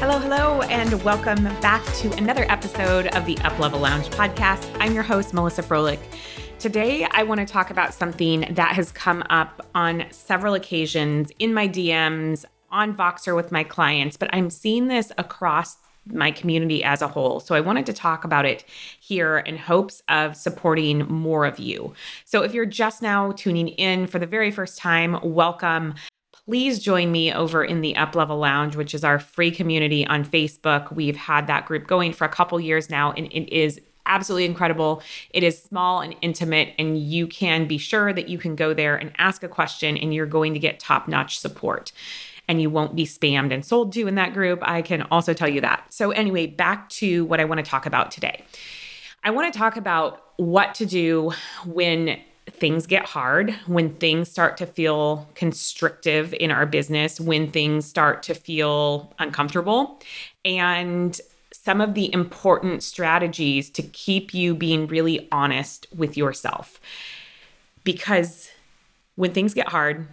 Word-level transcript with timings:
Hello, 0.00 0.18
hello, 0.18 0.62
and 0.62 0.90
welcome 1.04 1.44
back 1.60 1.84
to 1.96 2.10
another 2.14 2.46
episode 2.50 3.08
of 3.08 3.26
the 3.26 3.34
Uplevel 3.34 3.82
Lounge 3.82 4.08
podcast. 4.08 4.66
I'm 4.80 4.94
your 4.94 5.02
host, 5.02 5.34
Melissa 5.34 5.62
Froehlich. 5.62 6.00
Today, 6.58 7.06
I 7.10 7.22
want 7.22 7.38
to 7.40 7.44
talk 7.44 7.70
about 7.70 7.92
something 7.92 8.46
that 8.52 8.74
has 8.76 8.92
come 8.92 9.22
up 9.28 9.66
on 9.74 10.06
several 10.10 10.54
occasions 10.54 11.30
in 11.38 11.52
my 11.52 11.68
DMs, 11.68 12.46
on 12.70 12.96
Voxer 12.96 13.36
with 13.36 13.52
my 13.52 13.62
clients, 13.62 14.16
but 14.16 14.30
I'm 14.32 14.48
seeing 14.48 14.88
this 14.88 15.12
across 15.18 15.76
my 16.06 16.30
community 16.30 16.82
as 16.82 17.02
a 17.02 17.08
whole. 17.08 17.38
So 17.38 17.54
I 17.54 17.60
wanted 17.60 17.84
to 17.84 17.92
talk 17.92 18.24
about 18.24 18.46
it 18.46 18.64
here 19.00 19.40
in 19.40 19.58
hopes 19.58 20.02
of 20.08 20.34
supporting 20.34 21.00
more 21.08 21.44
of 21.44 21.58
you. 21.58 21.92
So 22.24 22.42
if 22.42 22.54
you're 22.54 22.64
just 22.64 23.02
now 23.02 23.32
tuning 23.32 23.68
in 23.68 24.06
for 24.06 24.18
the 24.18 24.26
very 24.26 24.50
first 24.50 24.78
time, 24.78 25.18
welcome 25.22 25.94
please 26.50 26.80
join 26.80 27.12
me 27.12 27.32
over 27.32 27.62
in 27.62 27.80
the 27.80 27.94
Uplevel 27.94 28.40
Lounge, 28.40 28.74
which 28.74 28.92
is 28.92 29.04
our 29.04 29.20
free 29.20 29.52
community 29.52 30.04
on 30.04 30.24
Facebook. 30.24 30.92
We've 30.92 31.14
had 31.14 31.46
that 31.46 31.64
group 31.64 31.86
going 31.86 32.12
for 32.12 32.24
a 32.24 32.28
couple 32.28 32.60
years 32.60 32.90
now, 32.90 33.12
and 33.12 33.28
it 33.28 33.54
is 33.56 33.80
absolutely 34.04 34.46
incredible. 34.46 35.00
It 35.32 35.44
is 35.44 35.62
small 35.62 36.00
and 36.00 36.16
intimate, 36.22 36.74
and 36.76 36.98
you 36.98 37.28
can 37.28 37.68
be 37.68 37.78
sure 37.78 38.12
that 38.12 38.28
you 38.28 38.36
can 38.36 38.56
go 38.56 38.74
there 38.74 38.96
and 38.96 39.12
ask 39.16 39.44
a 39.44 39.48
question, 39.48 39.96
and 39.96 40.12
you're 40.12 40.26
going 40.26 40.54
to 40.54 40.58
get 40.58 40.80
top 40.80 41.06
notch 41.06 41.38
support. 41.38 41.92
And 42.48 42.60
you 42.60 42.68
won't 42.68 42.96
be 42.96 43.06
spammed 43.06 43.54
and 43.54 43.64
sold 43.64 43.92
to 43.92 44.08
in 44.08 44.16
that 44.16 44.34
group. 44.34 44.58
I 44.62 44.82
can 44.82 45.02
also 45.02 45.32
tell 45.32 45.48
you 45.48 45.60
that. 45.60 45.84
So, 45.90 46.10
anyway, 46.10 46.48
back 46.48 46.88
to 46.88 47.26
what 47.26 47.38
I 47.38 47.44
want 47.44 47.64
to 47.64 47.70
talk 47.70 47.86
about 47.86 48.10
today. 48.10 48.42
I 49.22 49.30
want 49.30 49.52
to 49.52 49.56
talk 49.56 49.76
about 49.76 50.24
what 50.36 50.74
to 50.76 50.86
do 50.86 51.30
when 51.64 52.18
things 52.60 52.86
get 52.86 53.06
hard, 53.06 53.50
when 53.66 53.94
things 53.96 54.30
start 54.30 54.56
to 54.58 54.66
feel 54.66 55.28
constrictive 55.34 56.34
in 56.34 56.50
our 56.50 56.66
business, 56.66 57.18
when 57.18 57.50
things 57.50 57.86
start 57.86 58.22
to 58.24 58.34
feel 58.34 59.12
uncomfortable, 59.18 59.98
and 60.44 61.20
some 61.52 61.80
of 61.80 61.94
the 61.94 62.12
important 62.12 62.82
strategies 62.82 63.68
to 63.70 63.82
keep 63.82 64.32
you 64.32 64.54
being 64.54 64.86
really 64.86 65.28
honest 65.32 65.86
with 65.96 66.16
yourself. 66.16 66.80
Because 67.84 68.50
when 69.16 69.32
things 69.32 69.54
get 69.54 69.68
hard, 69.68 70.06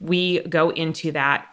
we 0.00 0.40
go 0.40 0.70
into 0.70 1.12
that 1.12 1.46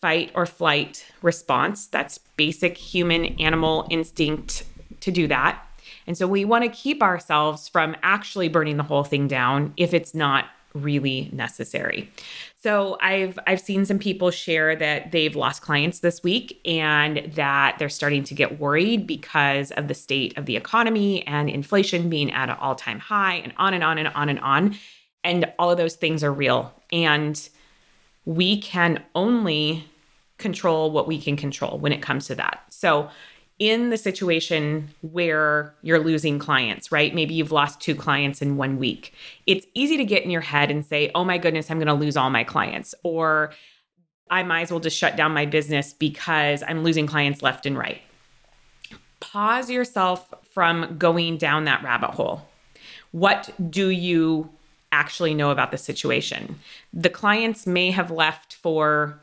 fight 0.00 0.30
or 0.34 0.44
flight 0.46 1.04
response. 1.22 1.86
That's 1.86 2.18
basic 2.36 2.76
human 2.76 3.40
animal 3.40 3.86
instinct 3.90 4.64
to 5.00 5.10
do 5.10 5.26
that. 5.28 5.64
And 6.08 6.16
so 6.16 6.26
we 6.26 6.44
want 6.46 6.64
to 6.64 6.70
keep 6.70 7.02
ourselves 7.02 7.68
from 7.68 7.94
actually 8.02 8.48
burning 8.48 8.78
the 8.78 8.82
whole 8.82 9.04
thing 9.04 9.28
down 9.28 9.74
if 9.76 9.92
it's 9.92 10.14
not 10.14 10.46
really 10.74 11.28
necessary. 11.32 12.10
So 12.56 12.96
I've 13.00 13.38
I've 13.46 13.60
seen 13.60 13.84
some 13.84 13.98
people 13.98 14.30
share 14.30 14.74
that 14.76 15.12
they've 15.12 15.36
lost 15.36 15.62
clients 15.62 16.00
this 16.00 16.22
week 16.22 16.60
and 16.64 17.30
that 17.34 17.78
they're 17.78 17.88
starting 17.88 18.24
to 18.24 18.34
get 18.34 18.58
worried 18.58 19.06
because 19.06 19.70
of 19.72 19.88
the 19.88 19.94
state 19.94 20.36
of 20.38 20.46
the 20.46 20.56
economy 20.56 21.26
and 21.26 21.50
inflation 21.50 22.08
being 22.08 22.32
at 22.32 22.48
an 22.48 22.56
all-time 22.58 22.98
high 22.98 23.34
and 23.34 23.52
on 23.58 23.74
and 23.74 23.84
on 23.84 23.98
and 23.98 24.08
on 24.08 24.28
and 24.28 24.40
on. 24.40 24.76
And 25.24 25.52
all 25.58 25.70
of 25.70 25.76
those 25.76 25.96
things 25.96 26.24
are 26.24 26.32
real 26.32 26.72
and 26.90 27.48
we 28.24 28.60
can 28.60 29.02
only 29.14 29.84
control 30.38 30.90
what 30.90 31.06
we 31.06 31.20
can 31.20 31.36
control 31.36 31.78
when 31.78 31.92
it 31.92 32.00
comes 32.00 32.26
to 32.28 32.34
that. 32.36 32.62
So 32.70 33.10
in 33.58 33.90
the 33.90 33.96
situation 33.96 34.88
where 35.02 35.74
you're 35.82 35.98
losing 35.98 36.38
clients, 36.38 36.92
right? 36.92 37.14
Maybe 37.14 37.34
you've 37.34 37.50
lost 37.50 37.80
two 37.80 37.94
clients 37.94 38.40
in 38.40 38.56
one 38.56 38.78
week. 38.78 39.12
It's 39.46 39.66
easy 39.74 39.96
to 39.96 40.04
get 40.04 40.22
in 40.22 40.30
your 40.30 40.40
head 40.40 40.70
and 40.70 40.86
say, 40.86 41.10
oh 41.14 41.24
my 41.24 41.38
goodness, 41.38 41.70
I'm 41.70 41.78
going 41.78 41.88
to 41.88 41.94
lose 41.94 42.16
all 42.16 42.30
my 42.30 42.44
clients. 42.44 42.94
Or 43.02 43.52
I 44.30 44.44
might 44.44 44.62
as 44.62 44.70
well 44.70 44.80
just 44.80 44.96
shut 44.96 45.16
down 45.16 45.32
my 45.32 45.46
business 45.46 45.92
because 45.92 46.62
I'm 46.66 46.84
losing 46.84 47.06
clients 47.06 47.42
left 47.42 47.66
and 47.66 47.76
right. 47.76 48.00
Pause 49.20 49.70
yourself 49.70 50.32
from 50.52 50.96
going 50.96 51.36
down 51.38 51.64
that 51.64 51.82
rabbit 51.82 52.10
hole. 52.10 52.46
What 53.10 53.50
do 53.70 53.88
you 53.88 54.50
actually 54.92 55.34
know 55.34 55.50
about 55.50 55.72
the 55.72 55.78
situation? 55.78 56.60
The 56.92 57.10
clients 57.10 57.66
may 57.66 57.90
have 57.90 58.12
left 58.12 58.54
for 58.54 59.18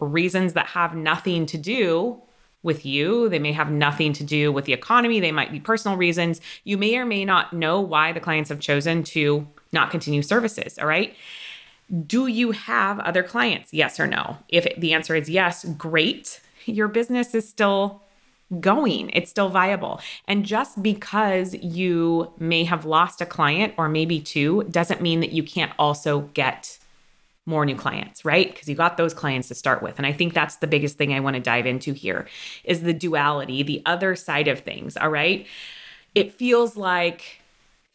reasons 0.00 0.54
that 0.54 0.66
have 0.66 0.96
nothing 0.96 1.46
to 1.46 1.58
do 1.58 2.20
with 2.62 2.84
you. 2.84 3.28
They 3.28 3.38
may 3.38 3.52
have 3.52 3.70
nothing 3.70 4.12
to 4.14 4.24
do 4.24 4.52
with 4.52 4.64
the 4.64 4.72
economy. 4.72 5.20
They 5.20 5.32
might 5.32 5.52
be 5.52 5.60
personal 5.60 5.96
reasons. 5.96 6.40
You 6.64 6.76
may 6.76 6.96
or 6.96 7.04
may 7.04 7.24
not 7.24 7.52
know 7.52 7.80
why 7.80 8.12
the 8.12 8.20
clients 8.20 8.50
have 8.50 8.60
chosen 8.60 9.02
to 9.04 9.46
not 9.72 9.90
continue 9.90 10.22
services. 10.22 10.78
All 10.78 10.86
right. 10.86 11.14
Do 12.06 12.26
you 12.26 12.52
have 12.52 12.98
other 13.00 13.22
clients? 13.22 13.72
Yes 13.72 13.98
or 13.98 14.06
no? 14.06 14.38
If 14.48 14.66
the 14.78 14.92
answer 14.92 15.14
is 15.14 15.30
yes, 15.30 15.64
great. 15.64 16.40
Your 16.66 16.88
business 16.88 17.34
is 17.34 17.48
still 17.48 18.02
going, 18.60 19.10
it's 19.10 19.30
still 19.30 19.48
viable. 19.48 20.00
And 20.26 20.44
just 20.44 20.82
because 20.82 21.54
you 21.54 22.32
may 22.38 22.64
have 22.64 22.84
lost 22.84 23.20
a 23.20 23.26
client 23.26 23.74
or 23.76 23.88
maybe 23.88 24.20
two 24.20 24.64
doesn't 24.64 25.02
mean 25.02 25.20
that 25.20 25.32
you 25.32 25.42
can't 25.42 25.72
also 25.78 26.22
get 26.34 26.78
more 27.48 27.64
new 27.64 27.74
clients, 27.74 28.24
right? 28.24 28.52
Because 28.52 28.68
you 28.68 28.74
got 28.74 28.98
those 28.98 29.14
clients 29.14 29.48
to 29.48 29.54
start 29.54 29.82
with. 29.82 29.96
And 29.96 30.06
I 30.06 30.12
think 30.12 30.34
that's 30.34 30.56
the 30.56 30.66
biggest 30.66 30.98
thing 30.98 31.14
I 31.14 31.20
want 31.20 31.34
to 31.34 31.40
dive 31.40 31.66
into 31.66 31.94
here 31.94 32.28
is 32.62 32.82
the 32.82 32.92
duality, 32.92 33.62
the 33.62 33.82
other 33.86 34.14
side 34.14 34.48
of 34.48 34.60
things, 34.60 34.96
all 34.98 35.08
right? 35.08 35.46
It 36.14 36.34
feels 36.34 36.76
like 36.76 37.40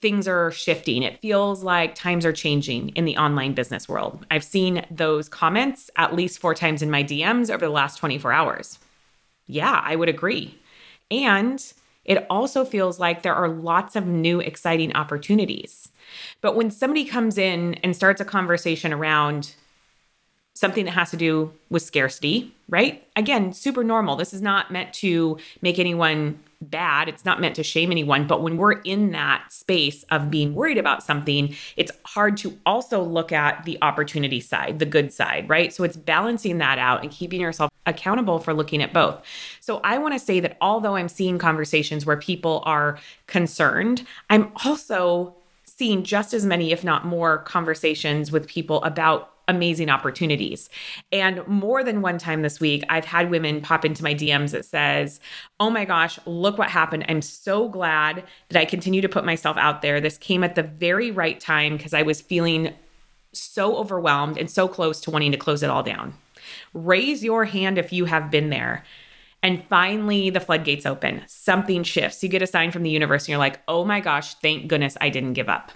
things 0.01 0.27
are 0.27 0.51
shifting. 0.51 1.03
It 1.03 1.19
feels 1.19 1.63
like 1.63 1.93
times 1.93 2.25
are 2.25 2.33
changing 2.33 2.89
in 2.89 3.05
the 3.05 3.15
online 3.15 3.53
business 3.53 3.87
world. 3.87 4.25
I've 4.31 4.43
seen 4.43 4.85
those 4.89 5.29
comments 5.29 5.89
at 5.95 6.15
least 6.15 6.39
4 6.39 6.55
times 6.55 6.81
in 6.81 6.91
my 6.91 7.03
DMs 7.03 7.49
over 7.49 7.65
the 7.65 7.71
last 7.71 7.99
24 7.99 8.33
hours. 8.33 8.79
Yeah, 9.45 9.79
I 9.83 9.95
would 9.95 10.09
agree. 10.09 10.59
And 11.11 11.63
it 12.05 12.25
also 12.29 12.65
feels 12.65 12.99
like 12.99 13.21
there 13.21 13.35
are 13.35 13.47
lots 13.47 13.95
of 13.95 14.05
new 14.05 14.39
exciting 14.39 14.93
opportunities. 14.95 15.89
But 16.41 16.55
when 16.55 16.69
somebody 16.71 17.05
comes 17.05 17.37
in 17.37 17.75
and 17.75 17.95
starts 17.95 18.19
a 18.21 18.25
conversation 18.25 18.91
around 18.91 19.55
something 20.55 20.85
that 20.85 20.91
has 20.91 21.09
to 21.11 21.17
do 21.17 21.51
with 21.69 21.81
scarcity, 21.81 22.53
right? 22.69 23.07
Again, 23.15 23.53
super 23.53 23.83
normal. 23.83 24.15
This 24.15 24.33
is 24.33 24.41
not 24.41 24.71
meant 24.71 24.93
to 24.95 25.37
make 25.61 25.79
anyone 25.79 26.39
bad. 26.63 27.07
It's 27.09 27.25
not 27.25 27.41
meant 27.41 27.55
to 27.55 27.63
shame 27.63 27.91
anyone. 27.91 28.27
But 28.27 28.41
when 28.41 28.57
we're 28.57 28.79
in 28.81 29.11
that 29.11 29.45
space 29.51 30.03
of 30.11 30.31
being 30.31 30.55
worried 30.55 30.77
about 30.77 31.03
something, 31.03 31.55
it's 31.75 31.91
hard 32.05 32.37
to 32.37 32.57
also 32.65 33.01
look 33.01 33.31
at 33.31 33.65
the 33.65 33.77
opportunity 33.81 34.39
side, 34.39 34.79
the 34.79 34.85
good 34.85 35.13
side, 35.13 35.49
right? 35.49 35.73
So 35.73 35.83
it's 35.83 35.97
balancing 35.97 36.57
that 36.59 36.79
out 36.79 37.03
and 37.03 37.11
keeping 37.11 37.41
yourself 37.41 37.69
accountable 37.85 38.39
for 38.39 38.53
looking 38.53 38.81
at 38.81 38.93
both. 38.93 39.21
So 39.59 39.81
I 39.83 39.97
want 39.97 40.13
to 40.13 40.19
say 40.19 40.39
that 40.39 40.57
although 40.61 40.95
I'm 40.95 41.09
seeing 41.09 41.37
conversations 41.37 42.05
where 42.05 42.17
people 42.17 42.63
are 42.65 42.97
concerned, 43.27 44.05
I'm 44.29 44.51
also 44.65 45.35
seeing 45.65 46.03
just 46.03 46.33
as 46.33 46.45
many, 46.45 46.71
if 46.71 46.83
not 46.83 47.05
more, 47.05 47.39
conversations 47.39 48.31
with 48.31 48.47
people 48.47 48.83
about 48.83 49.32
amazing 49.47 49.89
opportunities. 49.89 50.69
And 51.11 51.45
more 51.47 51.83
than 51.83 52.01
one 52.01 52.17
time 52.17 52.41
this 52.41 52.59
week, 52.59 52.83
I've 52.89 53.05
had 53.05 53.29
women 53.29 53.61
pop 53.61 53.83
into 53.85 54.03
my 54.03 54.13
DMs 54.13 54.51
that 54.51 54.65
says, 54.65 55.19
"Oh 55.59 55.69
my 55.69 55.85
gosh, 55.85 56.19
look 56.25 56.57
what 56.57 56.69
happened. 56.69 57.05
I'm 57.09 57.21
so 57.21 57.67
glad 57.67 58.23
that 58.49 58.59
I 58.59 58.65
continue 58.65 59.01
to 59.01 59.09
put 59.09 59.25
myself 59.25 59.57
out 59.57 59.81
there. 59.81 59.99
This 59.99 60.17
came 60.17 60.43
at 60.43 60.55
the 60.55 60.63
very 60.63 61.11
right 61.11 61.39
time 61.39 61.77
because 61.77 61.93
I 61.93 62.03
was 62.03 62.21
feeling 62.21 62.73
so 63.33 63.77
overwhelmed 63.77 64.37
and 64.37 64.49
so 64.49 64.67
close 64.67 65.01
to 65.01 65.11
wanting 65.11 65.31
to 65.31 65.37
close 65.37 65.63
it 65.63 65.69
all 65.69 65.83
down." 65.83 66.13
Raise 66.73 67.23
your 67.23 67.45
hand 67.45 67.77
if 67.77 67.93
you 67.93 68.05
have 68.05 68.29
been 68.29 68.49
there. 68.49 68.83
And 69.41 69.63
finally, 69.69 70.29
the 70.29 70.39
floodgates 70.39 70.85
open. 70.85 71.21
Something 71.27 71.83
shifts. 71.83 72.23
You 72.23 72.29
get 72.29 72.41
a 72.41 72.47
sign 72.47 72.71
from 72.71 72.83
the 72.83 72.89
universe, 72.89 73.23
and 73.23 73.29
you're 73.29 73.37
like, 73.37 73.59
oh 73.67 73.83
my 73.83 73.99
gosh, 73.99 74.35
thank 74.35 74.67
goodness 74.67 74.97
I 75.01 75.09
didn't 75.09 75.33
give 75.33 75.49
up. 75.49 75.71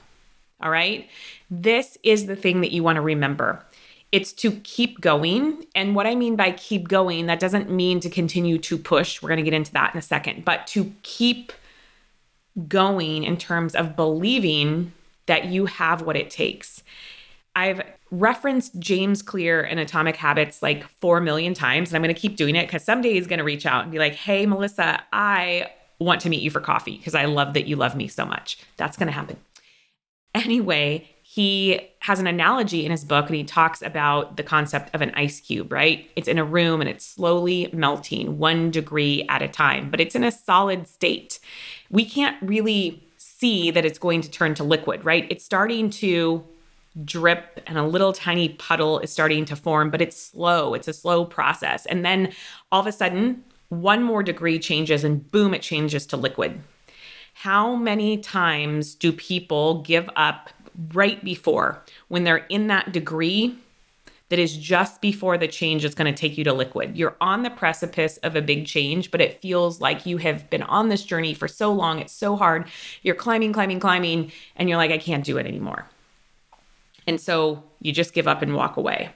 All 0.62 0.72
right. 0.72 1.08
This 1.50 1.98
is 2.04 2.26
the 2.26 2.36
thing 2.36 2.62
that 2.62 2.72
you 2.72 2.84
want 2.84 2.96
to 2.96 3.02
remember. 3.02 3.64
It's 4.12 4.34
to 4.34 4.52
keep 4.64 5.02
going. 5.02 5.66
And 5.76 5.96
what 5.96 6.08
I 6.08 6.16
mean 6.16 6.36
by 6.36 6.52
keep 6.52 6.88
going, 6.88 7.28
that 7.28 7.40
doesn't 7.40 7.70
mean 7.70 8.00
to 8.00 8.10
continue 8.10 8.58
to 8.60 8.78
push. 8.78 9.22
We're 9.22 9.30
going 9.30 9.38
to 9.38 9.44
get 9.44 9.54
into 9.54 9.74
that 9.74 9.94
in 9.94 10.00
a 10.00 10.02
second, 10.04 10.46
but 10.46 10.66
to 10.68 10.94
keep 11.04 11.52
going 12.68 13.24
in 13.24 13.38
terms 13.38 13.76
of 13.76 13.96
believing 13.96 14.94
that 15.28 15.46
you 15.46 15.66
have 15.66 16.02
what 16.02 16.16
it 16.16 16.30
takes. 16.32 16.84
I've 17.56 17.82
referenced 18.12 18.80
James 18.80 19.22
Clear 19.22 19.62
and 19.62 19.80
Atomic 19.80 20.16
Habits 20.16 20.64
like 20.64 20.88
4 20.88 21.20
million 21.22 21.54
times, 21.54 21.90
and 21.90 21.96
I'm 21.96 22.02
going 22.02 22.14
to 22.14 22.20
keep 22.20 22.36
doing 22.36 22.56
it 22.56 22.68
because 22.68 22.84
someday 22.84 23.14
he's 23.14 23.28
going 23.28 23.40
to 23.40 23.44
reach 23.44 23.66
out 23.66 23.84
and 23.84 23.92
be 23.92 24.00
like, 24.00 24.16
hey, 24.16 24.46
Melissa, 24.46 25.04
I 25.12 25.72
want 26.00 26.22
to 26.22 26.30
meet 26.30 26.42
you 26.42 26.52
for 26.52 26.62
coffee 26.62 26.98
because 26.98 27.16
I 27.16 27.26
love 27.26 27.54
that 27.54 27.68
you 27.68 27.76
love 27.76 27.96
me 27.96 28.08
so 28.08 28.26
much. 28.26 28.60
That's 28.78 28.96
going 28.98 29.08
to 29.08 29.14
happen. 29.14 29.38
Anyway, 30.44 31.10
he 31.24 31.80
has 32.00 32.20
an 32.20 32.28
analogy 32.28 32.86
in 32.86 32.92
his 32.92 33.04
book 33.04 33.26
and 33.26 33.36
he 33.36 33.44
talks 33.44 33.82
about 33.82 34.38
the 34.38 34.44
concept 34.44 34.94
of 34.94 35.02
an 35.02 35.12
ice 35.16 35.40
cube, 35.40 35.72
right? 35.72 36.10
It's 36.16 36.28
in 36.28 36.38
a 36.38 36.46
room 36.46 36.80
and 36.80 36.90
it's 36.90 37.06
slowly 37.06 37.70
melting 37.74 38.38
one 38.38 38.70
degree 38.72 39.26
at 39.30 39.42
a 39.42 39.48
time, 39.48 39.90
but 39.90 40.00
it's 40.00 40.16
in 40.16 40.24
a 40.24 40.32
solid 40.32 40.88
state. 40.88 41.40
We 41.90 42.06
can't 42.06 42.38
really 42.42 43.04
see 43.18 43.72
that 43.72 43.84
it's 43.84 44.00
going 44.00 44.22
to 44.22 44.32
turn 44.32 44.54
to 44.56 44.64
liquid, 44.64 45.04
right? 45.04 45.26
It's 45.30 45.44
starting 45.44 45.90
to 45.92 46.46
drip 47.04 47.62
and 47.68 47.78
a 47.78 47.84
little 47.84 48.14
tiny 48.14 48.50
puddle 48.50 49.00
is 49.00 49.12
starting 49.12 49.46
to 49.46 49.56
form, 49.56 49.90
but 49.90 50.02
it's 50.02 50.22
slow. 50.22 50.74
It's 50.76 50.88
a 50.88 50.94
slow 50.94 51.26
process. 51.26 51.86
And 51.88 52.06
then 52.06 52.32
all 52.72 52.82
of 52.82 52.88
a 52.88 52.92
sudden, 52.92 53.44
one 53.70 54.04
more 54.04 54.24
degree 54.24 54.60
changes 54.60 55.04
and 55.04 55.30
boom, 55.32 55.54
it 55.54 55.62
changes 55.62 56.06
to 56.08 56.18
liquid. 56.18 56.62
How 57.42 57.76
many 57.76 58.18
times 58.18 58.96
do 58.96 59.12
people 59.12 59.84
give 59.84 60.10
up 60.16 60.50
right 60.92 61.24
before 61.24 61.84
when 62.08 62.24
they're 62.24 62.48
in 62.50 62.66
that 62.68 62.92
degree 62.92 63.56
that 64.30 64.40
is 64.40 64.58
just 64.58 65.02
before 65.02 65.38
the 65.38 65.48
change 65.48 65.86
is 65.86 65.94
going 65.94 66.12
to 66.12 66.20
take 66.20 66.36
you 66.38 66.44
to 66.44 66.52
liquid. 66.52 66.98
You're 66.98 67.16
on 67.22 67.44
the 67.44 67.52
precipice 67.52 68.18
of 68.18 68.36
a 68.36 68.42
big 68.42 68.66
change, 68.66 69.12
but 69.12 69.22
it 69.22 69.40
feels 69.40 69.80
like 69.80 70.08
you 70.08 70.18
have 70.18 70.50
been 70.50 70.64
on 70.64 70.90
this 70.90 71.04
journey 71.04 71.36
for 71.36 71.48
so 71.48 71.72
long. 71.72 72.00
It's 72.00 72.12
so 72.12 72.36
hard. 72.36 72.68
You're 73.04 73.16
climbing, 73.16 73.54
climbing, 73.54 73.80
climbing, 73.80 74.32
and 74.56 74.68
you're 74.68 74.78
like, 74.78 74.92
I 74.92 74.98
can't 74.98 75.24
do 75.24 75.38
it 75.38 75.46
anymore. 75.46 75.86
And 77.06 77.22
so 77.22 77.64
you 77.82 77.94
just 77.94 78.14
give 78.14 78.28
up 78.28 78.42
and 78.42 78.56
walk 78.56 78.78
away. 78.78 79.12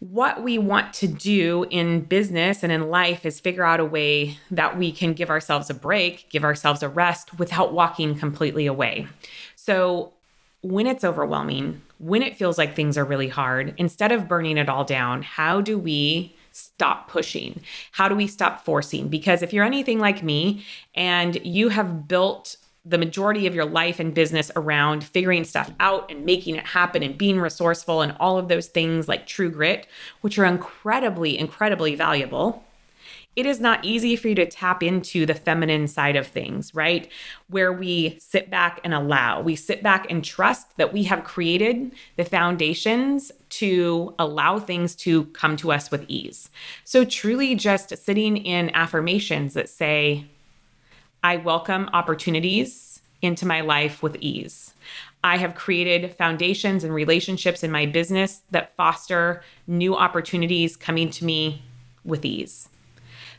What 0.00 0.42
we 0.42 0.56
want 0.56 0.94
to 0.94 1.06
do 1.06 1.66
in 1.68 2.00
business 2.00 2.62
and 2.62 2.72
in 2.72 2.88
life 2.88 3.26
is 3.26 3.38
figure 3.38 3.64
out 3.64 3.80
a 3.80 3.84
way 3.84 4.38
that 4.50 4.78
we 4.78 4.92
can 4.92 5.12
give 5.12 5.28
ourselves 5.28 5.68
a 5.68 5.74
break, 5.74 6.28
give 6.30 6.42
ourselves 6.42 6.82
a 6.82 6.88
rest 6.88 7.38
without 7.38 7.74
walking 7.74 8.18
completely 8.18 8.66
away. 8.66 9.06
So, 9.56 10.14
when 10.62 10.86
it's 10.86 11.04
overwhelming, 11.04 11.80
when 11.98 12.22
it 12.22 12.36
feels 12.36 12.58
like 12.58 12.74
things 12.74 12.98
are 12.98 13.04
really 13.04 13.28
hard, 13.28 13.74
instead 13.76 14.12
of 14.12 14.28
burning 14.28 14.58
it 14.58 14.68
all 14.68 14.84
down, 14.84 15.22
how 15.22 15.60
do 15.60 15.78
we 15.78 16.34
stop 16.52 17.08
pushing? 17.08 17.60
How 17.92 18.08
do 18.08 18.14
we 18.14 18.26
stop 18.26 18.64
forcing? 18.64 19.08
Because 19.08 19.42
if 19.42 19.52
you're 19.52 19.64
anything 19.64 19.98
like 19.98 20.22
me 20.22 20.64
and 20.94 21.36
you 21.44 21.68
have 21.68 22.08
built 22.08 22.56
the 22.84 22.98
majority 22.98 23.46
of 23.46 23.54
your 23.54 23.66
life 23.66 24.00
and 24.00 24.14
business 24.14 24.50
around 24.56 25.04
figuring 25.04 25.44
stuff 25.44 25.70
out 25.80 26.10
and 26.10 26.24
making 26.24 26.56
it 26.56 26.66
happen 26.66 27.02
and 27.02 27.18
being 27.18 27.38
resourceful 27.38 28.00
and 28.00 28.16
all 28.18 28.38
of 28.38 28.48
those 28.48 28.68
things 28.68 29.06
like 29.06 29.26
true 29.26 29.50
grit, 29.50 29.86
which 30.22 30.38
are 30.38 30.46
incredibly, 30.46 31.38
incredibly 31.38 31.94
valuable. 31.94 32.64
It 33.36 33.46
is 33.46 33.60
not 33.60 33.84
easy 33.84 34.16
for 34.16 34.28
you 34.28 34.34
to 34.36 34.46
tap 34.46 34.82
into 34.82 35.24
the 35.24 35.34
feminine 35.34 35.86
side 35.86 36.16
of 36.16 36.26
things, 36.26 36.74
right? 36.74 37.08
Where 37.48 37.72
we 37.72 38.18
sit 38.18 38.50
back 38.50 38.80
and 38.82 38.92
allow, 38.92 39.40
we 39.40 39.54
sit 39.54 39.82
back 39.82 40.10
and 40.10 40.24
trust 40.24 40.76
that 40.78 40.92
we 40.92 41.04
have 41.04 41.22
created 41.22 41.92
the 42.16 42.24
foundations 42.24 43.30
to 43.50 44.14
allow 44.18 44.58
things 44.58 44.96
to 44.96 45.26
come 45.26 45.56
to 45.58 45.70
us 45.70 45.92
with 45.92 46.04
ease. 46.08 46.50
So, 46.84 47.04
truly, 47.04 47.54
just 47.54 47.96
sitting 47.96 48.36
in 48.36 48.74
affirmations 48.74 49.54
that 49.54 49.68
say, 49.68 50.26
I 51.22 51.36
welcome 51.36 51.90
opportunities 51.92 53.02
into 53.20 53.46
my 53.46 53.60
life 53.60 54.02
with 54.02 54.16
ease. 54.20 54.72
I 55.22 55.36
have 55.36 55.54
created 55.54 56.14
foundations 56.14 56.82
and 56.82 56.94
relationships 56.94 57.62
in 57.62 57.70
my 57.70 57.84
business 57.84 58.40
that 58.52 58.74
foster 58.74 59.42
new 59.66 59.94
opportunities 59.94 60.76
coming 60.76 61.10
to 61.10 61.26
me 61.26 61.62
with 62.06 62.24
ease. 62.24 62.70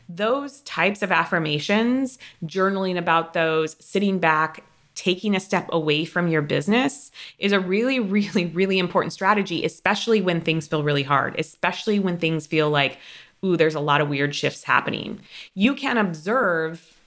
Those 0.08 0.60
types 0.60 1.02
of 1.02 1.10
affirmations, 1.10 2.20
journaling 2.44 2.96
about 2.96 3.32
those, 3.32 3.74
sitting 3.80 4.20
back, 4.20 4.62
taking 4.94 5.34
a 5.34 5.40
step 5.40 5.68
away 5.72 6.04
from 6.04 6.28
your 6.28 6.42
business 6.42 7.10
is 7.40 7.50
a 7.50 7.58
really, 7.58 7.98
really, 7.98 8.46
really 8.46 8.78
important 8.78 9.12
strategy, 9.12 9.64
especially 9.64 10.20
when 10.20 10.40
things 10.40 10.68
feel 10.68 10.84
really 10.84 11.02
hard, 11.02 11.34
especially 11.36 11.98
when 11.98 12.16
things 12.16 12.46
feel 12.46 12.70
like, 12.70 12.98
ooh, 13.44 13.56
there's 13.56 13.74
a 13.74 13.80
lot 13.80 14.00
of 14.00 14.08
weird 14.08 14.36
shifts 14.36 14.62
happening. 14.62 15.18
You 15.54 15.74
can 15.74 15.98
observe 15.98 17.01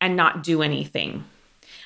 and 0.00 0.16
not 0.16 0.42
do 0.42 0.62
anything. 0.62 1.24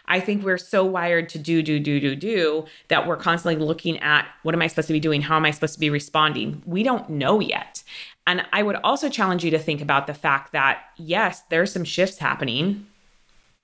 I 0.06 0.20
think 0.20 0.44
we're 0.44 0.58
so 0.58 0.84
wired 0.84 1.28
to 1.31 1.38
do, 1.38 1.62
do, 1.62 1.78
do, 1.78 1.99
do, 1.99 2.14
do 2.14 2.66
that 2.88 3.06
we're 3.06 3.16
constantly 3.16 3.64
looking 3.64 3.99
at 4.00 4.26
what 4.43 4.55
am 4.55 4.61
I 4.61 4.66
supposed 4.66 4.88
to 4.88 4.93
be 4.93 5.00
doing? 5.00 5.22
How 5.22 5.37
am 5.37 5.46
I 5.46 5.50
supposed 5.50 5.75
to 5.75 5.81
be 5.81 5.90
responding? 5.90 6.62
We 6.66 6.82
don't 6.82 7.08
know 7.08 7.40
yet. 7.40 7.82
And 8.26 8.44
I 8.52 8.62
would 8.62 8.76
also 8.76 9.08
challenge 9.08 9.44
you 9.44 9.50
to 9.52 9.58
think 9.58 9.81
about 9.81 10.06
the 10.06 10.14
fact 10.14 10.52
that, 10.52 10.82
yes, 10.96 11.43
there's 11.49 11.72
some 11.72 11.84
shifts 11.84 12.19
happening. 12.19 12.87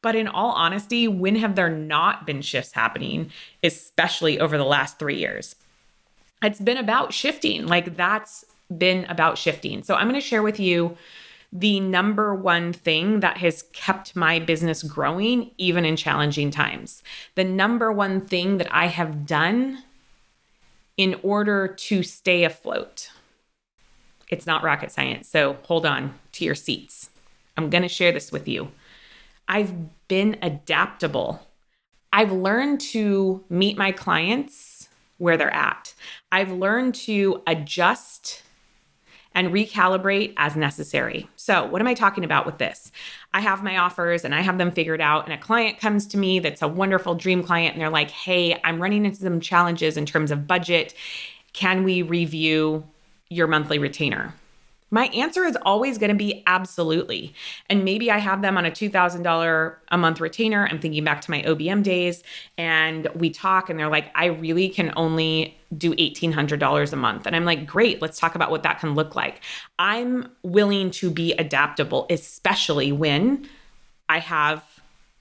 But 0.02 0.16
in 0.16 0.28
all 0.28 0.52
honesty, 0.52 1.08
when 1.08 1.36
have 1.36 1.56
there 1.56 1.68
not 1.68 2.26
been 2.26 2.40
shifts 2.40 2.72
happening, 2.72 3.30
especially 3.62 4.40
over 4.40 4.56
the 4.56 4.64
last 4.64 4.98
three 4.98 5.16
years? 5.16 5.56
It's 6.42 6.60
been 6.60 6.78
about 6.78 7.12
shifting. 7.12 7.66
Like 7.66 7.96
that's 7.96 8.46
been 8.74 9.04
about 9.06 9.36
shifting. 9.36 9.82
So 9.82 9.94
I'm 9.94 10.08
going 10.08 10.20
to 10.20 10.26
share 10.26 10.42
with 10.42 10.58
you 10.58 10.96
the 11.52 11.80
number 11.80 12.34
one 12.34 12.72
thing 12.72 13.20
that 13.20 13.38
has 13.38 13.64
kept 13.72 14.14
my 14.14 14.38
business 14.38 14.82
growing, 14.82 15.50
even 15.58 15.84
in 15.84 15.96
challenging 15.96 16.50
times. 16.50 17.02
The 17.34 17.44
number 17.44 17.90
one 17.90 18.20
thing 18.20 18.58
that 18.58 18.72
I 18.72 18.86
have 18.86 19.26
done 19.26 19.82
in 20.96 21.18
order 21.22 21.66
to 21.66 22.02
stay 22.02 22.44
afloat. 22.44 23.10
It's 24.28 24.46
not 24.46 24.62
rocket 24.62 24.92
science. 24.92 25.28
So 25.28 25.56
hold 25.62 25.84
on 25.84 26.14
to 26.32 26.44
your 26.44 26.54
seats. 26.54 27.10
I'm 27.56 27.68
going 27.68 27.82
to 27.82 27.88
share 27.88 28.12
this 28.12 28.30
with 28.30 28.46
you. 28.46 28.70
I've 29.48 29.74
been 30.06 30.38
adaptable. 30.42 31.46
I've 32.12 32.30
learned 32.30 32.80
to 32.92 33.42
meet 33.48 33.76
my 33.76 33.90
clients 33.90 34.88
where 35.18 35.36
they're 35.36 35.52
at. 35.52 35.94
I've 36.30 36.52
learned 36.52 36.94
to 36.96 37.42
adjust 37.46 38.42
and 39.34 39.48
recalibrate 39.48 40.34
as 40.36 40.56
necessary. 40.56 41.28
So, 41.36 41.64
what 41.66 41.80
am 41.80 41.86
I 41.86 41.94
talking 41.94 42.24
about 42.24 42.46
with 42.46 42.58
this? 42.58 42.90
I 43.32 43.40
have 43.40 43.62
my 43.62 43.76
offers 43.78 44.24
and 44.24 44.34
I 44.34 44.40
have 44.40 44.58
them 44.58 44.72
figured 44.72 45.00
out, 45.00 45.24
and 45.24 45.32
a 45.32 45.38
client 45.38 45.78
comes 45.78 46.06
to 46.08 46.18
me 46.18 46.38
that's 46.38 46.62
a 46.62 46.68
wonderful 46.68 47.14
dream 47.14 47.42
client, 47.42 47.74
and 47.74 47.80
they're 47.80 47.90
like, 47.90 48.10
Hey, 48.10 48.60
I'm 48.64 48.82
running 48.82 49.04
into 49.04 49.18
some 49.18 49.40
challenges 49.40 49.96
in 49.96 50.06
terms 50.06 50.30
of 50.30 50.46
budget. 50.46 50.94
Can 51.52 51.84
we 51.84 52.02
review 52.02 52.84
your 53.28 53.46
monthly 53.46 53.78
retainer? 53.78 54.34
My 54.90 55.06
answer 55.06 55.44
is 55.44 55.56
always 55.62 55.98
going 55.98 56.10
to 56.10 56.16
be 56.16 56.42
absolutely. 56.46 57.34
And 57.68 57.84
maybe 57.84 58.10
I 58.10 58.18
have 58.18 58.42
them 58.42 58.58
on 58.58 58.66
a 58.66 58.70
$2,000 58.70 59.76
a 59.88 59.98
month 59.98 60.20
retainer. 60.20 60.66
I'm 60.66 60.80
thinking 60.80 61.04
back 61.04 61.20
to 61.22 61.30
my 61.30 61.42
OBM 61.42 61.82
days 61.82 62.22
and 62.58 63.08
we 63.14 63.30
talk 63.30 63.70
and 63.70 63.78
they're 63.78 63.88
like, 63.88 64.10
I 64.14 64.26
really 64.26 64.68
can 64.68 64.92
only 64.96 65.56
do 65.76 65.94
$1,800 65.94 66.92
a 66.92 66.96
month. 66.96 67.26
And 67.26 67.36
I'm 67.36 67.44
like, 67.44 67.66
great, 67.66 68.02
let's 68.02 68.18
talk 68.18 68.34
about 68.34 68.50
what 68.50 68.64
that 68.64 68.80
can 68.80 68.94
look 68.94 69.14
like. 69.14 69.40
I'm 69.78 70.30
willing 70.42 70.90
to 70.92 71.10
be 71.10 71.32
adaptable, 71.34 72.06
especially 72.10 72.90
when 72.90 73.48
I 74.08 74.18
have 74.18 74.64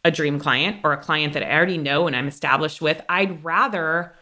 a 0.03 0.11
dream 0.11 0.39
client 0.39 0.77
or 0.83 0.93
a 0.93 0.97
client 0.97 1.33
that 1.33 1.43
I 1.43 1.55
already 1.55 1.77
know 1.77 2.07
and 2.07 2.15
I'm 2.15 2.27
established 2.27 2.81
with. 2.81 3.01
I'd 3.09 3.43
rather 3.43 4.15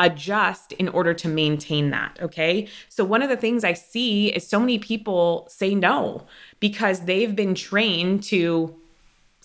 adjust 0.00 0.72
in 0.72 0.88
order 0.88 1.14
to 1.14 1.28
maintain 1.28 1.90
that. 1.90 2.18
Okay. 2.20 2.68
So, 2.88 3.04
one 3.04 3.22
of 3.22 3.28
the 3.28 3.36
things 3.36 3.64
I 3.64 3.74
see 3.74 4.28
is 4.28 4.46
so 4.46 4.58
many 4.58 4.78
people 4.78 5.46
say 5.50 5.74
no 5.74 6.26
because 6.58 7.00
they've 7.00 7.34
been 7.36 7.54
trained 7.54 8.22
to 8.24 8.79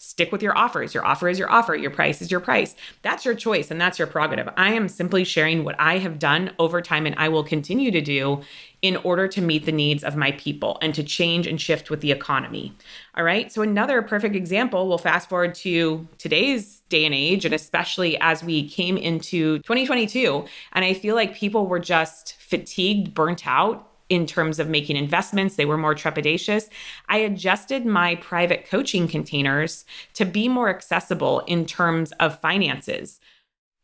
stick 0.10 0.32
with 0.32 0.42
your 0.42 0.58
offers. 0.58 0.94
Your 0.94 1.06
offer 1.06 1.28
is 1.28 1.40
your 1.40 1.52
offer, 1.52 1.76
your 1.76 1.92
price 1.92 2.22
is 2.22 2.32
your 2.32 2.40
price. 2.40 2.76
That's 3.02 3.26
your 3.26 3.36
choice 3.36 3.72
and 3.72 3.80
that's 3.80 4.00
your 4.00 4.08
prerogative. 4.08 4.50
I 4.58 4.74
am 4.74 4.88
simply 4.88 5.24
sharing 5.24 5.64
what 5.64 5.76
I 5.80 5.98
have 5.98 6.20
done 6.20 6.52
over 6.60 6.82
time 6.82 7.06
and 7.06 7.16
I 7.18 7.30
will 7.30 7.44
continue 7.44 7.92
to 7.92 8.02
do 8.02 8.42
in 8.82 8.98
order 8.98 9.28
to 9.28 9.42
meet 9.42 9.66
the 9.66 9.72
needs 9.72 10.04
of 10.04 10.16
my 10.16 10.32
people 10.34 10.78
and 10.82 10.94
to 10.94 11.04
change 11.04 11.48
and 11.48 11.60
shift 11.60 11.90
with 11.90 12.02
the 12.02 12.12
economy. 12.12 12.72
All 13.16 13.24
right. 13.24 13.52
So, 13.52 13.62
another 13.62 14.02
perfect 14.02 14.36
example, 14.36 14.88
we'll 14.88 15.00
fast 15.00 15.28
forward 15.28 15.56
to 15.56 16.08
today's 16.20 16.82
day 16.90 17.04
and 17.06 17.16
age, 17.16 17.46
and 17.46 17.54
especially 17.54 18.16
as 18.20 18.44
we 18.44 18.70
came 18.70 18.96
into 18.98 19.58
2022. 19.60 20.46
And 20.74 20.86
I 20.86 20.94
feel 20.94 21.16
like 21.16 21.36
people 21.36 21.66
were 21.66 21.80
just 21.80 22.36
fatigued, 22.40 23.14
burnt 23.14 23.48
out 23.48 23.95
in 24.10 24.26
terms 24.26 24.60
of 24.60 24.70
making 24.70 24.96
investments. 24.98 25.56
They 25.56 25.66
were 25.66 25.78
more 25.78 25.96
trepidatious. 25.96 26.70
I 27.10 27.18
adjusted 27.18 27.86
my 27.86 28.16
private 28.16 28.68
coaching 28.70 29.08
containers 29.08 29.84
to 30.14 30.26
be 30.26 30.48
more 30.48 30.70
accessible 30.70 31.40
in 31.48 31.66
terms 31.66 32.12
of 32.20 32.40
finances. 32.40 33.20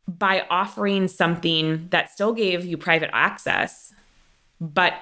by 0.08 0.44
offering 0.50 1.08
something 1.08 1.86
that 1.90 2.10
still 2.10 2.32
gave 2.32 2.64
you 2.64 2.76
private 2.76 3.10
access, 3.12 3.92
but 4.60 4.94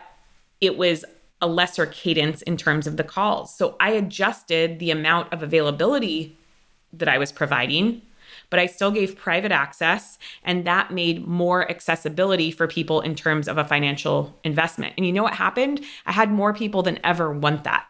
it 0.61 0.77
was 0.77 1.05
a 1.41 1.47
lesser 1.47 1.87
cadence 1.87 2.43
in 2.43 2.57
terms 2.57 2.87
of 2.87 2.97
the 2.97 3.05
calls. 3.05 3.55
So 3.55 3.77
I 3.81 3.91
adjusted 3.91 4.79
the 4.79 4.91
amount 4.91 5.33
of 5.33 5.43
availability 5.43 6.37
that 6.93 7.09
I 7.09 7.17
was 7.17 7.33
providing, 7.33 8.03
but 8.51 8.59
I 8.59 8.67
still 8.67 8.91
gave 8.91 9.17
private 9.17 9.53
access. 9.53 10.19
And 10.45 10.67
that 10.67 10.91
made 10.91 11.27
more 11.27 11.71
accessibility 11.71 12.51
for 12.51 12.67
people 12.67 13.01
in 13.01 13.15
terms 13.15 13.49
of 13.49 13.57
a 13.57 13.65
financial 13.65 14.39
investment. 14.45 14.95
And 14.97 15.07
you 15.07 15.13
know 15.13 15.23
what 15.23 15.35
happened? 15.35 15.81
I 16.07 16.13
had 16.13 16.31
more 16.31 16.53
people 16.53 16.83
than 16.83 16.99
ever 17.05 17.33
want 17.33 17.65
that. 17.65 17.87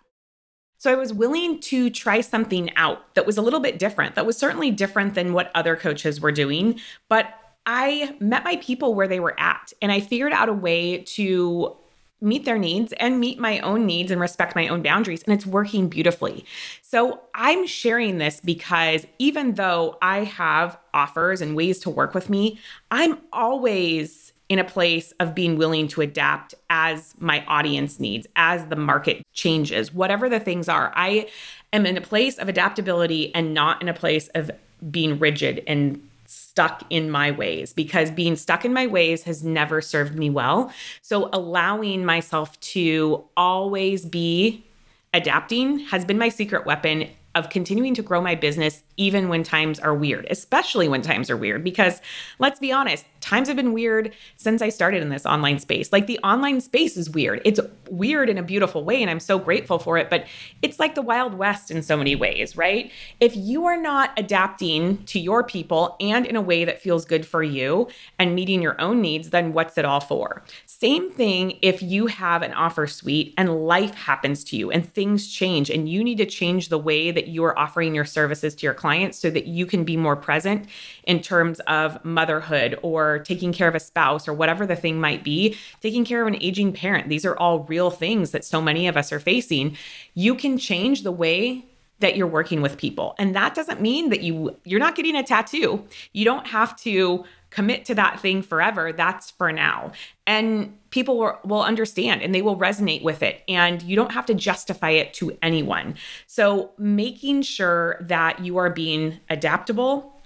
So 0.78 0.90
I 0.90 0.96
was 0.96 1.12
willing 1.12 1.60
to 1.60 1.90
try 1.90 2.22
something 2.22 2.74
out 2.76 3.14
that 3.14 3.26
was 3.26 3.36
a 3.36 3.42
little 3.42 3.60
bit 3.60 3.78
different, 3.78 4.14
that 4.14 4.24
was 4.24 4.38
certainly 4.38 4.70
different 4.70 5.14
than 5.14 5.34
what 5.34 5.50
other 5.54 5.76
coaches 5.76 6.22
were 6.22 6.32
doing. 6.32 6.80
But 7.10 7.34
I 7.66 8.16
met 8.18 8.44
my 8.44 8.56
people 8.56 8.94
where 8.94 9.06
they 9.06 9.20
were 9.20 9.38
at, 9.38 9.74
and 9.82 9.92
I 9.92 10.00
figured 10.00 10.32
out 10.32 10.48
a 10.48 10.54
way 10.54 11.02
to 11.02 11.76
meet 12.20 12.44
their 12.44 12.58
needs 12.58 12.92
and 12.94 13.18
meet 13.20 13.38
my 13.38 13.58
own 13.60 13.86
needs 13.86 14.10
and 14.10 14.20
respect 14.20 14.54
my 14.54 14.68
own 14.68 14.82
boundaries. 14.82 15.22
And 15.22 15.32
it's 15.32 15.46
working 15.46 15.88
beautifully. 15.88 16.44
So 16.82 17.20
I'm 17.34 17.66
sharing 17.66 18.18
this 18.18 18.40
because 18.40 19.06
even 19.18 19.54
though 19.54 19.98
I 20.02 20.24
have 20.24 20.78
offers 20.92 21.40
and 21.40 21.56
ways 21.56 21.78
to 21.80 21.90
work 21.90 22.14
with 22.14 22.28
me, 22.28 22.58
I'm 22.90 23.18
always 23.32 24.32
in 24.50 24.58
a 24.58 24.64
place 24.64 25.12
of 25.20 25.32
being 25.34 25.56
willing 25.56 25.86
to 25.86 26.00
adapt 26.00 26.56
as 26.68 27.14
my 27.20 27.44
audience 27.46 28.00
needs, 28.00 28.26
as 28.34 28.66
the 28.66 28.76
market 28.76 29.24
changes, 29.32 29.94
whatever 29.94 30.28
the 30.28 30.40
things 30.40 30.68
are. 30.68 30.92
I 30.96 31.28
am 31.72 31.86
in 31.86 31.96
a 31.96 32.00
place 32.00 32.36
of 32.36 32.48
adaptability 32.48 33.32
and 33.32 33.54
not 33.54 33.80
in 33.80 33.88
a 33.88 33.94
place 33.94 34.26
of 34.34 34.50
being 34.90 35.20
rigid 35.20 35.62
and 35.68 36.02
stuck 36.30 36.84
in 36.90 37.10
my 37.10 37.32
ways 37.32 37.72
because 37.72 38.10
being 38.10 38.36
stuck 38.36 38.64
in 38.64 38.72
my 38.72 38.86
ways 38.86 39.24
has 39.24 39.42
never 39.42 39.80
served 39.80 40.14
me 40.14 40.30
well. 40.30 40.72
So 41.02 41.28
allowing 41.32 42.04
myself 42.04 42.58
to 42.60 43.24
always 43.36 44.04
be 44.04 44.64
adapting 45.12 45.80
has 45.80 46.04
been 46.04 46.18
my 46.18 46.28
secret 46.28 46.64
weapon 46.66 47.08
of 47.34 47.50
continuing 47.50 47.94
to 47.94 48.02
grow 48.02 48.20
my 48.20 48.36
business 48.36 48.82
even 49.00 49.30
when 49.30 49.42
times 49.42 49.80
are 49.80 49.94
weird, 49.94 50.26
especially 50.30 50.86
when 50.86 51.00
times 51.00 51.30
are 51.30 51.36
weird. 51.36 51.64
Because 51.64 52.02
let's 52.38 52.60
be 52.60 52.70
honest, 52.70 53.06
times 53.20 53.48
have 53.48 53.56
been 53.56 53.72
weird 53.72 54.12
since 54.36 54.60
I 54.60 54.68
started 54.68 55.00
in 55.02 55.08
this 55.08 55.24
online 55.24 55.58
space. 55.58 55.90
Like 55.90 56.06
the 56.06 56.18
online 56.18 56.60
space 56.60 56.98
is 56.98 57.08
weird. 57.08 57.40
It's 57.46 57.58
weird 57.88 58.28
in 58.28 58.36
a 58.36 58.42
beautiful 58.42 58.84
way, 58.84 59.00
and 59.00 59.10
I'm 59.10 59.18
so 59.18 59.38
grateful 59.38 59.78
for 59.78 59.96
it, 59.96 60.10
but 60.10 60.26
it's 60.60 60.78
like 60.78 60.94
the 60.94 61.02
Wild 61.02 61.32
West 61.32 61.70
in 61.70 61.82
so 61.82 61.96
many 61.96 62.14
ways, 62.14 62.58
right? 62.58 62.92
If 63.20 63.34
you 63.34 63.64
are 63.64 63.80
not 63.80 64.12
adapting 64.18 65.02
to 65.06 65.18
your 65.18 65.44
people 65.44 65.96
and 65.98 66.26
in 66.26 66.36
a 66.36 66.42
way 66.42 66.66
that 66.66 66.82
feels 66.82 67.06
good 67.06 67.26
for 67.26 67.42
you 67.42 67.88
and 68.18 68.34
meeting 68.34 68.60
your 68.60 68.78
own 68.78 69.00
needs, 69.00 69.30
then 69.30 69.54
what's 69.54 69.78
it 69.78 69.86
all 69.86 70.00
for? 70.00 70.42
Same 70.66 71.10
thing 71.10 71.58
if 71.62 71.80
you 71.80 72.06
have 72.06 72.42
an 72.42 72.52
offer 72.52 72.86
suite 72.86 73.32
and 73.38 73.66
life 73.66 73.94
happens 73.94 74.44
to 74.44 74.56
you 74.56 74.70
and 74.70 74.86
things 74.92 75.26
change 75.26 75.70
and 75.70 75.88
you 75.88 76.04
need 76.04 76.18
to 76.18 76.26
change 76.26 76.68
the 76.68 76.78
way 76.78 77.10
that 77.10 77.28
you 77.28 77.42
are 77.44 77.58
offering 77.58 77.94
your 77.94 78.04
services 78.04 78.54
to 78.56 78.66
your 78.66 78.74
clients 78.74 78.89
so 79.14 79.30
that 79.30 79.46
you 79.46 79.66
can 79.66 79.84
be 79.84 79.96
more 79.96 80.16
present 80.16 80.66
in 81.04 81.20
terms 81.20 81.60
of 81.60 82.02
motherhood 82.04 82.78
or 82.82 83.20
taking 83.20 83.52
care 83.52 83.68
of 83.68 83.74
a 83.74 83.80
spouse 83.80 84.28
or 84.28 84.34
whatever 84.34 84.66
the 84.66 84.76
thing 84.76 85.00
might 85.00 85.24
be, 85.24 85.56
taking 85.80 86.04
care 86.04 86.22
of 86.22 86.28
an 86.28 86.36
aging 86.40 86.72
parent. 86.72 87.08
These 87.08 87.24
are 87.24 87.36
all 87.36 87.64
real 87.64 87.90
things 87.90 88.30
that 88.32 88.44
so 88.44 88.60
many 88.60 88.88
of 88.88 88.96
us 88.96 89.12
are 89.12 89.20
facing. 89.20 89.76
You 90.14 90.34
can 90.34 90.58
change 90.58 91.02
the 91.02 91.12
way 91.12 91.64
that 92.00 92.16
you're 92.16 92.26
working 92.26 92.62
with 92.62 92.76
people. 92.76 93.14
And 93.18 93.34
that 93.36 93.54
doesn't 93.54 93.80
mean 93.80 94.08
that 94.10 94.22
you 94.22 94.56
you're 94.64 94.80
not 94.80 94.96
getting 94.96 95.16
a 95.16 95.22
tattoo. 95.22 95.84
You 96.12 96.24
don't 96.24 96.46
have 96.46 96.76
to 96.80 97.24
commit 97.50 97.84
to 97.84 97.94
that 97.96 98.20
thing 98.20 98.42
forever. 98.42 98.92
That's 98.92 99.30
for 99.32 99.52
now. 99.52 99.92
And 100.26 100.78
people 100.90 101.18
will, 101.18 101.38
will 101.44 101.62
understand 101.62 102.22
and 102.22 102.34
they 102.34 102.42
will 102.42 102.56
resonate 102.56 103.02
with 103.02 103.22
it. 103.22 103.42
And 103.48 103.82
you 103.82 103.96
don't 103.96 104.12
have 104.12 104.26
to 104.26 104.34
justify 104.34 104.90
it 104.90 105.12
to 105.14 105.36
anyone. 105.42 105.96
So 106.26 106.70
making 106.78 107.42
sure 107.42 107.98
that 108.00 108.40
you 108.44 108.56
are 108.56 108.70
being 108.70 109.18
adaptable 109.28 110.20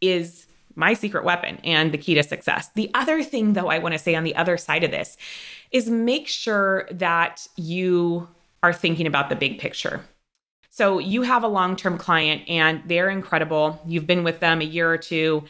is 0.00 0.46
my 0.74 0.94
secret 0.94 1.24
weapon 1.24 1.58
and 1.64 1.92
the 1.92 1.98
key 1.98 2.14
to 2.14 2.22
success. 2.22 2.70
The 2.74 2.90
other 2.94 3.22
thing, 3.22 3.52
though, 3.52 3.68
I 3.68 3.78
want 3.78 3.92
to 3.92 3.98
say 3.98 4.14
on 4.14 4.24
the 4.24 4.34
other 4.34 4.56
side 4.56 4.84
of 4.84 4.90
this 4.90 5.16
is 5.70 5.88
make 5.88 6.28
sure 6.28 6.88
that 6.90 7.46
you 7.56 8.28
are 8.62 8.72
thinking 8.72 9.06
about 9.06 9.28
the 9.28 9.36
big 9.36 9.58
picture. 9.58 10.04
So 10.70 10.98
you 10.98 11.22
have 11.22 11.44
a 11.44 11.48
long 11.48 11.76
term 11.76 11.98
client 11.98 12.48
and 12.48 12.82
they're 12.86 13.10
incredible. 13.10 13.80
You've 13.86 14.06
been 14.06 14.24
with 14.24 14.40
them 14.40 14.60
a 14.60 14.64
year 14.64 14.90
or 14.90 14.98
two 14.98 15.44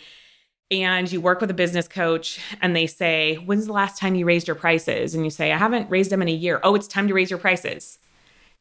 and 0.72 1.12
you 1.12 1.20
work 1.20 1.40
with 1.40 1.50
a 1.50 1.54
business 1.54 1.86
coach 1.86 2.40
and 2.62 2.74
they 2.74 2.86
say, 2.86 3.34
When's 3.36 3.66
the 3.66 3.72
last 3.72 4.00
time 4.00 4.14
you 4.14 4.24
raised 4.24 4.48
your 4.48 4.54
prices? 4.54 5.14
And 5.14 5.22
you 5.24 5.30
say, 5.30 5.52
I 5.52 5.58
haven't 5.58 5.90
raised 5.90 6.10
them 6.10 6.22
in 6.22 6.28
a 6.28 6.32
year. 6.32 6.60
Oh, 6.64 6.74
it's 6.74 6.88
time 6.88 7.06
to 7.08 7.14
raise 7.14 7.30
your 7.30 7.38
prices. 7.38 7.98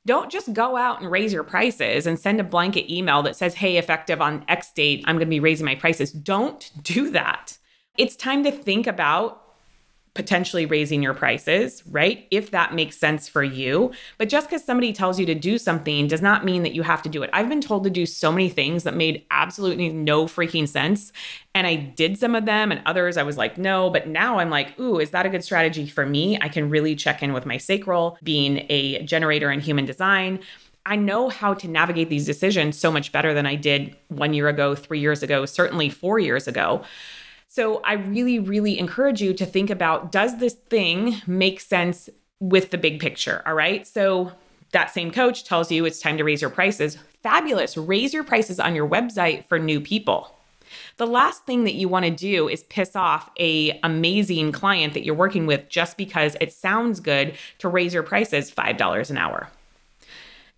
Don't 0.05 0.31
just 0.31 0.51
go 0.51 0.75
out 0.77 0.99
and 0.99 1.09
raise 1.09 1.31
your 1.31 1.43
prices 1.43 2.07
and 2.07 2.19
send 2.19 2.39
a 2.39 2.43
blanket 2.43 2.91
email 2.91 3.21
that 3.23 3.35
says, 3.35 3.53
hey, 3.53 3.77
effective 3.77 4.19
on 4.19 4.43
X 4.47 4.73
date, 4.73 5.03
I'm 5.05 5.15
going 5.15 5.27
to 5.27 5.29
be 5.29 5.39
raising 5.39 5.65
my 5.65 5.75
prices. 5.75 6.11
Don't 6.11 6.71
do 6.83 7.11
that. 7.11 7.57
It's 7.97 8.15
time 8.15 8.43
to 8.43 8.51
think 8.51 8.87
about 8.87 9.40
potentially 10.13 10.65
raising 10.65 11.01
your 11.01 11.13
prices, 11.13 11.81
right? 11.87 12.27
If 12.31 12.51
that 12.51 12.73
makes 12.73 12.97
sense 12.97 13.29
for 13.29 13.43
you. 13.43 13.91
But 14.17 14.27
just 14.27 14.49
because 14.49 14.63
somebody 14.63 14.91
tells 14.91 15.17
you 15.17 15.25
to 15.25 15.35
do 15.35 15.57
something 15.57 16.07
does 16.07 16.21
not 16.21 16.43
mean 16.43 16.63
that 16.63 16.73
you 16.73 16.83
have 16.83 17.01
to 17.03 17.09
do 17.09 17.23
it. 17.23 17.29
I've 17.31 17.47
been 17.47 17.61
told 17.61 17.85
to 17.85 17.89
do 17.89 18.05
so 18.05 18.29
many 18.29 18.49
things 18.49 18.83
that 18.83 18.93
made 18.93 19.25
absolutely 19.31 19.87
no 19.87 20.25
freaking 20.25 20.67
sense. 20.67 21.13
And 21.55 21.65
I 21.65 21.75
did 21.75 22.17
some 22.17 22.35
of 22.35 22.45
them, 22.45 22.71
and 22.71 22.81
others 22.85 23.15
I 23.15 23.23
was 23.23 23.37
like, 23.37 23.57
no. 23.57 23.89
But 23.89 24.07
now 24.07 24.39
I'm 24.39 24.49
like, 24.49 24.77
ooh, 24.79 24.99
is 24.99 25.11
that 25.11 25.25
a 25.25 25.29
good 25.29 25.45
strategy 25.45 25.87
for 25.87 26.05
me? 26.05 26.37
I 26.41 26.49
can 26.49 26.69
really 26.69 26.95
check 26.95 27.23
in 27.23 27.31
with 27.31 27.45
my 27.45 27.57
sacral, 27.57 28.17
being 28.21 28.65
a 28.69 29.03
generator 29.03 29.49
in 29.49 29.61
human 29.61 29.85
design. 29.85 30.39
I 30.85 30.97
know 30.97 31.29
how 31.29 31.53
to 31.53 31.67
navigate 31.67 32.09
these 32.09 32.25
decisions 32.25 32.77
so 32.77 32.91
much 32.91 33.11
better 33.11 33.33
than 33.33 33.45
I 33.45 33.55
did 33.55 33.95
one 34.09 34.33
year 34.33 34.49
ago, 34.49 34.75
three 34.75 34.99
years 34.99 35.23
ago, 35.23 35.45
certainly 35.45 35.89
four 35.89 36.19
years 36.19 36.47
ago. 36.47 36.83
So 37.53 37.81
I 37.83 37.95
really, 37.95 38.39
really 38.39 38.79
encourage 38.79 39.21
you 39.21 39.33
to 39.33 39.45
think 39.45 39.69
about 39.69 40.09
does 40.09 40.37
this 40.37 40.53
thing 40.53 41.21
make 41.27 41.59
sense 41.59 42.09
with 42.39 42.71
the 42.71 42.77
big 42.77 43.01
picture? 43.01 43.43
All 43.45 43.53
right. 43.53 43.85
So 43.85 44.31
that 44.71 44.91
same 44.91 45.11
coach 45.11 45.43
tells 45.43 45.69
you 45.69 45.83
it's 45.83 45.99
time 45.99 46.17
to 46.17 46.23
raise 46.23 46.39
your 46.39 46.49
prices. 46.49 46.97
Fabulous. 47.21 47.75
Raise 47.75 48.13
your 48.13 48.23
prices 48.23 48.57
on 48.57 48.73
your 48.73 48.87
website 48.87 49.43
for 49.47 49.59
new 49.59 49.81
people. 49.81 50.33
The 50.95 51.05
last 51.05 51.45
thing 51.45 51.65
that 51.65 51.73
you 51.73 51.89
want 51.89 52.05
to 52.05 52.11
do 52.11 52.47
is 52.47 52.63
piss 52.63 52.95
off 52.95 53.29
a 53.37 53.77
amazing 53.83 54.53
client 54.53 54.93
that 54.93 55.03
you're 55.03 55.13
working 55.13 55.45
with 55.45 55.67
just 55.67 55.97
because 55.97 56.37
it 56.39 56.53
sounds 56.53 57.01
good 57.01 57.35
to 57.57 57.67
raise 57.67 57.93
your 57.93 58.03
prices 58.03 58.49
$5 58.49 59.09
an 59.09 59.17
hour. 59.17 59.49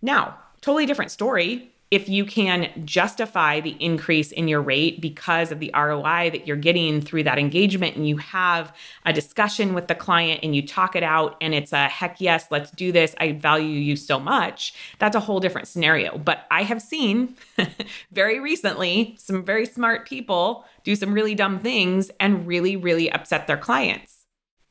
Now, 0.00 0.38
totally 0.60 0.86
different 0.86 1.10
story 1.10 1.73
if 1.94 2.08
you 2.08 2.24
can 2.24 2.68
justify 2.84 3.60
the 3.60 3.76
increase 3.78 4.32
in 4.32 4.48
your 4.48 4.60
rate 4.60 5.00
because 5.00 5.52
of 5.52 5.60
the 5.60 5.70
ROI 5.72 6.28
that 6.30 6.44
you're 6.44 6.56
getting 6.56 7.00
through 7.00 7.22
that 7.22 7.38
engagement 7.38 7.94
and 7.94 8.08
you 8.08 8.16
have 8.16 8.74
a 9.06 9.12
discussion 9.12 9.74
with 9.74 9.86
the 9.86 9.94
client 9.94 10.40
and 10.42 10.56
you 10.56 10.66
talk 10.66 10.96
it 10.96 11.04
out 11.04 11.36
and 11.40 11.54
it's 11.54 11.72
a 11.72 11.84
heck 11.84 12.20
yes, 12.20 12.46
let's 12.50 12.72
do 12.72 12.90
this. 12.90 13.14
I 13.20 13.30
value 13.30 13.78
you 13.78 13.94
so 13.94 14.18
much. 14.18 14.74
That's 14.98 15.14
a 15.14 15.20
whole 15.20 15.38
different 15.38 15.68
scenario. 15.68 16.18
But 16.18 16.46
I 16.50 16.64
have 16.64 16.82
seen 16.82 17.36
very 18.10 18.40
recently 18.40 19.14
some 19.16 19.44
very 19.44 19.64
smart 19.64 20.04
people 20.04 20.64
do 20.82 20.96
some 20.96 21.14
really 21.14 21.36
dumb 21.36 21.60
things 21.60 22.10
and 22.18 22.44
really, 22.44 22.74
really 22.74 23.08
upset 23.12 23.46
their 23.46 23.56
clients 23.56 24.24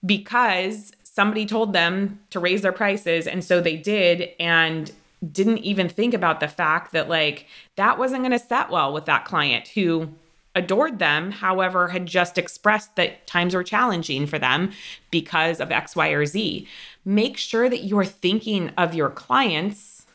because 0.05 0.91
somebody 1.03 1.45
told 1.45 1.71
them 1.71 2.19
to 2.31 2.39
raise 2.41 2.63
their 2.63 2.73
prices 2.73 3.27
and 3.27 3.45
so 3.45 3.61
they 3.61 3.77
did. 3.77 4.31
And 4.41 4.91
didn't 5.31 5.59
even 5.59 5.87
think 5.87 6.13
about 6.13 6.39
the 6.39 6.47
fact 6.47 6.91
that 6.91 7.09
like 7.09 7.47
that 7.75 7.97
wasn't 7.97 8.21
going 8.21 8.31
to 8.31 8.39
set 8.39 8.69
well 8.69 8.91
with 8.91 9.05
that 9.05 9.25
client 9.25 9.69
who 9.69 10.09
adored 10.55 10.99
them, 10.99 11.31
however, 11.31 11.87
had 11.87 12.05
just 12.05 12.37
expressed 12.37 12.95
that 12.95 13.25
times 13.25 13.55
were 13.55 13.63
challenging 13.63 14.27
for 14.27 14.37
them 14.37 14.71
because 15.09 15.59
of 15.59 15.71
X, 15.71 15.95
Y, 15.95 16.09
or 16.09 16.25
Z. 16.25 16.67
Make 17.05 17.37
sure 17.37 17.69
that 17.69 17.83
you're 17.83 18.05
thinking 18.05 18.69
of 18.77 18.93
your 18.93 19.09
clients 19.09 20.05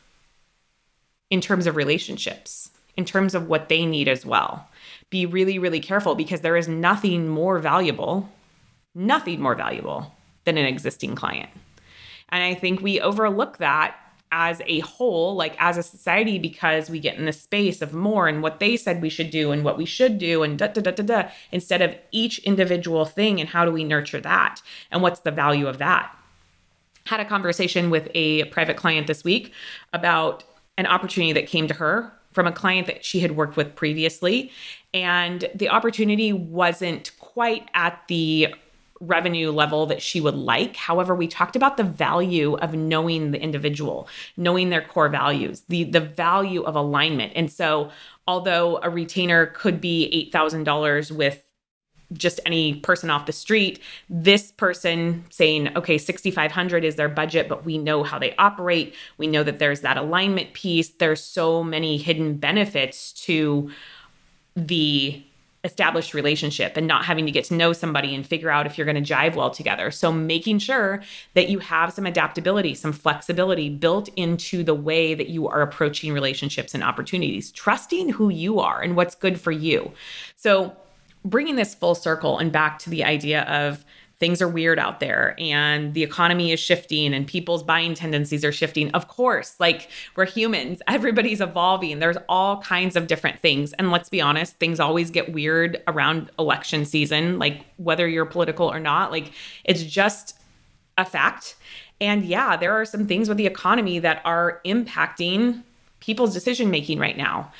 in 1.30 1.40
terms 1.40 1.66
of 1.66 1.76
relationships, 1.76 2.70
in 2.96 3.04
terms 3.04 3.34
of 3.34 3.48
what 3.48 3.68
they 3.68 3.84
need 3.84 4.08
as 4.08 4.24
well. 4.24 4.68
Be 5.10 5.26
really, 5.26 5.58
really 5.58 5.80
careful 5.80 6.14
because 6.14 6.40
there 6.40 6.56
is 6.56 6.68
nothing 6.68 7.28
more 7.28 7.58
valuable, 7.58 8.28
nothing 8.94 9.40
more 9.40 9.54
valuable 9.54 10.14
than 10.44 10.56
an 10.56 10.66
existing 10.66 11.14
client. 11.14 11.50
And 12.30 12.42
I 12.42 12.54
think 12.54 12.80
we 12.80 13.00
overlook 13.00 13.58
that 13.58 13.96
as 14.30 14.60
a 14.66 14.80
whole, 14.80 15.34
like 15.34 15.56
as 15.58 15.76
a 15.76 15.82
society, 15.82 16.38
because 16.38 16.90
we 16.90 17.00
get 17.00 17.16
in 17.16 17.24
the 17.24 17.32
space 17.32 17.80
of 17.82 17.92
more 17.92 18.28
and 18.28 18.42
what 18.42 18.60
they 18.60 18.76
said 18.76 19.00
we 19.00 19.08
should 19.08 19.30
do 19.30 19.52
and 19.52 19.64
what 19.64 19.78
we 19.78 19.84
should 19.84 20.18
do 20.18 20.42
and 20.42 20.58
da 20.58 20.66
da 20.68 20.80
da 20.80 20.90
da 20.90 21.02
da, 21.02 21.28
instead 21.52 21.82
of 21.82 21.94
each 22.12 22.38
individual 22.40 23.04
thing 23.04 23.40
and 23.40 23.48
how 23.48 23.64
do 23.64 23.70
we 23.70 23.84
nurture 23.84 24.20
that 24.20 24.60
and 24.90 25.02
what's 25.02 25.20
the 25.20 25.30
value 25.30 25.66
of 25.66 25.78
that. 25.78 26.14
Had 27.06 27.20
a 27.20 27.24
conversation 27.24 27.88
with 27.90 28.08
a 28.14 28.44
private 28.44 28.76
client 28.76 29.06
this 29.06 29.24
week 29.24 29.52
about 29.92 30.44
an 30.76 30.86
opportunity 30.86 31.32
that 31.32 31.46
came 31.46 31.66
to 31.66 31.74
her 31.74 32.12
from 32.32 32.46
a 32.46 32.52
client 32.52 32.86
that 32.86 33.04
she 33.04 33.20
had 33.20 33.34
worked 33.34 33.56
with 33.56 33.74
previously. 33.74 34.52
And 34.94 35.48
the 35.54 35.68
opportunity 35.68 36.32
wasn't 36.32 37.10
quite 37.18 37.68
at 37.74 38.02
the 38.08 38.54
revenue 39.00 39.50
level 39.50 39.86
that 39.86 40.02
she 40.02 40.20
would 40.20 40.34
like. 40.34 40.76
However, 40.76 41.14
we 41.14 41.28
talked 41.28 41.56
about 41.56 41.76
the 41.76 41.84
value 41.84 42.54
of 42.56 42.74
knowing 42.74 43.30
the 43.30 43.40
individual, 43.40 44.08
knowing 44.36 44.70
their 44.70 44.82
core 44.82 45.08
values, 45.08 45.62
the 45.68 45.84
the 45.84 46.00
value 46.00 46.62
of 46.62 46.74
alignment. 46.74 47.32
And 47.36 47.50
so, 47.50 47.90
although 48.26 48.80
a 48.82 48.90
retainer 48.90 49.46
could 49.46 49.80
be 49.80 50.30
$8,000 50.32 51.10
with 51.10 51.42
just 52.12 52.40
any 52.46 52.74
person 52.76 53.10
off 53.10 53.26
the 53.26 53.32
street 53.32 53.80
this 54.08 54.50
person 54.52 55.24
saying 55.28 55.68
okay 55.76 55.98
6500 55.98 56.82
is 56.82 56.96
their 56.96 57.08
budget 57.08 57.50
but 57.50 57.66
we 57.66 57.76
know 57.76 58.02
how 58.02 58.18
they 58.18 58.34
operate 58.36 58.94
we 59.18 59.26
know 59.26 59.42
that 59.42 59.58
there's 59.58 59.82
that 59.82 59.98
alignment 59.98 60.54
piece 60.54 60.88
there's 60.88 61.22
so 61.22 61.62
many 61.62 61.98
hidden 61.98 62.38
benefits 62.38 63.12
to 63.12 63.70
the 64.56 65.22
established 65.64 66.14
relationship 66.14 66.76
and 66.76 66.86
not 66.86 67.04
having 67.04 67.26
to 67.26 67.32
get 67.32 67.44
to 67.44 67.54
know 67.54 67.72
somebody 67.72 68.14
and 68.14 68.26
figure 68.26 68.50
out 68.50 68.66
if 68.66 68.78
you're 68.78 68.84
going 68.84 69.02
to 69.02 69.14
jive 69.14 69.34
well 69.34 69.50
together. 69.50 69.90
So 69.90 70.12
making 70.12 70.60
sure 70.60 71.02
that 71.34 71.48
you 71.48 71.58
have 71.58 71.92
some 71.92 72.06
adaptability, 72.06 72.74
some 72.74 72.92
flexibility 72.92 73.68
built 73.68 74.08
into 74.16 74.62
the 74.62 74.74
way 74.74 75.14
that 75.14 75.28
you 75.28 75.48
are 75.48 75.60
approaching 75.60 76.12
relationships 76.12 76.74
and 76.74 76.84
opportunities, 76.84 77.50
trusting 77.50 78.10
who 78.10 78.28
you 78.28 78.60
are 78.60 78.80
and 78.80 78.94
what's 78.94 79.16
good 79.16 79.40
for 79.40 79.50
you. 79.50 79.92
So 80.36 80.76
bringing 81.24 81.56
this 81.56 81.74
full 81.74 81.96
circle 81.96 82.38
and 82.38 82.52
back 82.52 82.78
to 82.80 82.90
the 82.90 83.02
idea 83.02 83.42
of 83.42 83.84
things 84.18 84.42
are 84.42 84.48
weird 84.48 84.78
out 84.78 84.98
there 84.98 85.36
and 85.38 85.94
the 85.94 86.02
economy 86.02 86.50
is 86.50 86.58
shifting 86.58 87.14
and 87.14 87.26
people's 87.26 87.62
buying 87.62 87.94
tendencies 87.94 88.44
are 88.44 88.50
shifting. 88.50 88.90
Of 88.90 89.08
course, 89.08 89.54
like 89.60 89.90
we're 90.16 90.26
humans, 90.26 90.82
everybody's 90.88 91.40
evolving. 91.40 92.00
There's 92.00 92.16
all 92.28 92.60
kinds 92.62 92.96
of 92.96 93.06
different 93.06 93.38
things. 93.40 93.72
And 93.74 93.90
let's 93.90 94.08
be 94.08 94.20
honest, 94.20 94.56
things 94.56 94.80
always 94.80 95.10
get 95.10 95.32
weird 95.32 95.82
around 95.86 96.30
election 96.38 96.84
season, 96.84 97.38
like 97.38 97.64
whether 97.76 98.08
you're 98.08 98.26
political 98.26 98.70
or 98.70 98.80
not. 98.80 99.12
Like 99.12 99.32
it's 99.64 99.84
just 99.84 100.36
a 100.96 101.04
fact. 101.04 101.56
And 102.00 102.24
yeah, 102.24 102.56
there 102.56 102.72
are 102.72 102.84
some 102.84 103.06
things 103.06 103.28
with 103.28 103.38
the 103.38 103.46
economy 103.46 103.98
that 104.00 104.20
are 104.24 104.60
impacting 104.64 105.62
people's 106.00 106.32
decision 106.32 106.70
making 106.70 106.98
right 106.98 107.16
now. 107.16 107.52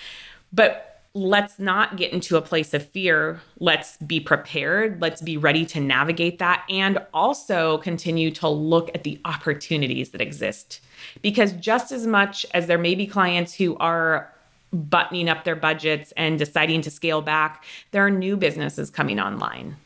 But 0.53 0.88
let's 1.19 1.59
not 1.59 1.97
get 1.97 2.13
into 2.13 2.37
a 2.37 2.43
place 2.43 2.73
of 2.73 2.87
fear. 2.87 3.41
Let's 3.59 3.97
be 3.99 4.21
prepared. 4.21 5.01
Let's 5.01 5.21
be 5.21 5.37
ready 5.37 5.67
to 5.67 5.81
navigate 5.81 6.39
that 6.39 6.65
and 6.71 6.99
also 7.13 7.79
continue 7.79 8.31
to 8.33 8.49
look 8.49 8.91
at 8.95 9.05
the 9.05 9.21
opportunities 9.25 10.11
that 10.11 10.21
exist. 10.21 10.81
Because 11.21 11.53
just 11.53 11.93
as 11.93 12.07
much 12.07 12.47
as 12.55 12.67
there 12.67 12.79
may 12.79 12.95
be 12.95 13.07
clients 13.07 13.55
who 13.55 13.77
are 13.79 14.33
buttoning 14.73 15.29
up 15.29 15.45
their 15.45 15.57
budgets 15.57 16.13
and 16.17 16.39
deciding 16.39 16.83
to 16.83 16.91
scale 16.91 17.23
back, 17.23 17.65
there 17.91 18.07
are 18.07 18.11
new 18.11 18.37
businesses 18.37 18.91
coming 18.91 19.19
online. 19.19 19.77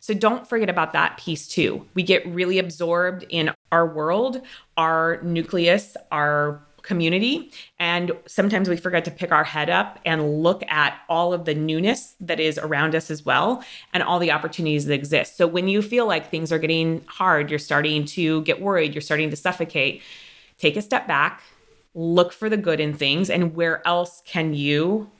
So 0.00 0.14
don't 0.14 0.48
forget 0.48 0.70
about 0.70 0.92
that 0.92 1.16
piece 1.16 1.48
too. 1.48 1.84
We 1.94 2.04
get 2.04 2.26
really 2.28 2.58
absorbed 2.58 3.24
in 3.28 3.50
our 3.72 3.86
world, 3.86 4.40
our 4.76 5.20
nucleus, 5.22 5.96
our 6.12 6.62
community. 6.86 7.50
And 7.78 8.12
sometimes 8.26 8.68
we 8.68 8.76
forget 8.76 9.04
to 9.04 9.10
pick 9.10 9.32
our 9.32 9.44
head 9.44 9.68
up 9.68 9.98
and 10.04 10.42
look 10.42 10.62
at 10.68 10.98
all 11.08 11.32
of 11.32 11.44
the 11.44 11.54
newness 11.54 12.14
that 12.20 12.40
is 12.40 12.58
around 12.58 12.94
us 12.94 13.10
as 13.10 13.24
well 13.24 13.62
and 13.92 14.02
all 14.02 14.18
the 14.18 14.30
opportunities 14.30 14.86
that 14.86 14.94
exist. 14.94 15.36
So 15.36 15.46
when 15.46 15.68
you 15.68 15.82
feel 15.82 16.06
like 16.06 16.30
things 16.30 16.52
are 16.52 16.58
getting 16.58 17.04
hard, 17.06 17.50
you're 17.50 17.58
starting 17.58 18.04
to 18.06 18.42
get 18.42 18.62
worried, 18.62 18.94
you're 18.94 19.02
starting 19.02 19.30
to 19.30 19.36
suffocate, 19.36 20.00
take 20.58 20.76
a 20.76 20.82
step 20.82 21.06
back, 21.06 21.42
look 21.94 22.32
for 22.32 22.48
the 22.48 22.56
good 22.56 22.78
in 22.78 22.94
things, 22.94 23.28
and 23.28 23.54
where 23.54 23.86
else 23.86 24.22
can 24.24 24.54
you 24.54 25.10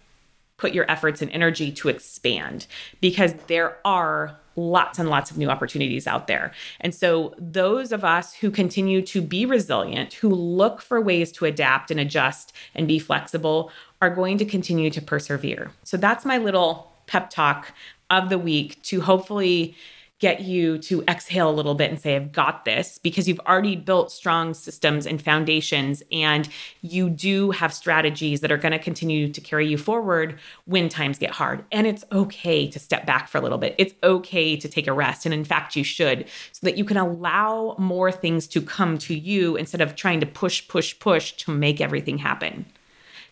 put 0.56 0.72
your 0.72 0.90
efforts 0.90 1.20
and 1.20 1.30
energy 1.32 1.72
to 1.72 1.88
expand? 1.88 2.66
Because 3.00 3.34
there 3.48 3.76
are 3.84 4.38
lots 4.56 4.98
and 4.98 5.08
lots 5.08 5.30
of 5.30 5.38
new 5.38 5.48
opportunities 5.48 6.06
out 6.06 6.26
there. 6.26 6.52
And 6.80 6.94
so, 6.94 7.34
those 7.38 7.92
of 7.92 8.04
us 8.04 8.34
who 8.34 8.50
continue 8.50 9.02
to 9.02 9.22
be 9.22 9.46
resilient, 9.46 10.14
who 10.14 10.28
look 10.28 10.80
for 10.80 11.00
ways 11.00 11.30
to 11.32 11.44
adapt 11.44 11.90
and 11.90 12.00
adjust 12.00 12.52
and 12.74 12.88
be 12.88 12.98
flexible, 12.98 13.70
are 14.02 14.10
going 14.10 14.38
to 14.38 14.44
continue 14.44 14.90
to 14.90 15.02
persevere. 15.02 15.70
So, 15.84 15.96
that's 15.96 16.24
my 16.24 16.38
little 16.38 16.90
pep 17.06 17.30
talk 17.30 17.72
of 18.10 18.28
the 18.28 18.38
week 18.38 18.82
to 18.84 19.00
hopefully 19.00 19.76
get 20.18 20.40
you 20.40 20.78
to 20.78 21.02
exhale 21.08 21.50
a 21.50 21.52
little 21.52 21.74
bit 21.74 21.90
and 21.90 22.00
say, 22.00 22.16
I've 22.16 22.32
got 22.32 22.64
this, 22.64 22.98
because 22.98 23.28
you've 23.28 23.40
already 23.40 23.76
built 23.76 24.10
strong 24.10 24.54
systems 24.54 25.06
and 25.06 25.20
foundations, 25.20 26.02
and 26.10 26.48
you 26.80 27.10
do 27.10 27.50
have 27.50 27.74
strategies 27.74 28.40
that 28.40 28.50
are 28.50 28.56
going 28.56 28.72
to 28.72 28.78
continue 28.78 29.30
to 29.30 29.40
carry 29.42 29.68
you 29.68 29.76
forward 29.76 30.38
when 30.64 30.88
times 30.88 31.18
get 31.18 31.32
hard. 31.32 31.64
And 31.70 31.86
it's 31.86 32.02
okay 32.12 32.66
to 32.66 32.78
step 32.78 33.04
back 33.04 33.28
for 33.28 33.36
a 33.36 33.42
little 33.42 33.58
bit. 33.58 33.74
It's 33.76 33.92
okay 34.02 34.56
to 34.56 34.68
take 34.68 34.86
a 34.86 34.92
rest. 34.94 35.26
And 35.26 35.34
in 35.34 35.44
fact, 35.44 35.76
you 35.76 35.84
should, 35.84 36.26
so 36.52 36.66
that 36.66 36.78
you 36.78 36.84
can 36.86 36.96
allow 36.96 37.76
more 37.78 38.10
things 38.10 38.46
to 38.48 38.62
come 38.62 38.96
to 38.98 39.14
you 39.14 39.56
instead 39.56 39.82
of 39.82 39.96
trying 39.96 40.20
to 40.20 40.26
push, 40.26 40.66
push, 40.66 40.98
push 40.98 41.32
to 41.32 41.50
make 41.50 41.80
everything 41.82 42.16
happen. 42.16 42.64